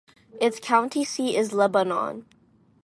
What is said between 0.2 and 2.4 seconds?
Its county seat is Lebanon.